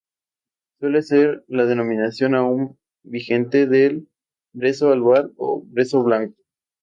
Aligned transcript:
Suele 0.79 1.03
ser 1.03 1.43
la 1.47 1.65
denominación 1.67 2.33
aún 2.33 2.79
vigente 3.03 3.67
del 3.67 4.09
brezo 4.51 4.91
albar 4.91 5.29
o 5.37 5.63
brezo 5.67 6.01
blanco. 6.01 6.41